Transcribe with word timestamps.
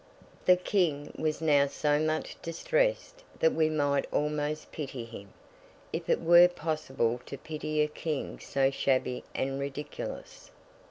The 0.45 0.55
King 0.57 1.13
was 1.15 1.41
now 1.41 1.67
so 1.67 1.99
much 1.99 2.35
distressed 2.41 3.23
that 3.39 3.53
we 3.53 3.69
might 3.69 4.11
almost 4.11 4.71
pity 4.71 5.05
him, 5.05 5.31
if 5.93 6.09
it 6.09 6.19
were 6.21 6.47
possible 6.47 7.21
to 7.27 7.37
pity 7.37 7.81
a 7.83 7.87
King 7.87 8.39
so 8.39 8.71
shabby 8.71 9.23
and 9.35 9.59
ridiculous. 9.59 10.49